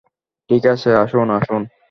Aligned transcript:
ঠিক 0.49 0.63
আছে, 0.65 0.89
আসুন, 0.95 1.27
আসুন! 1.31 1.61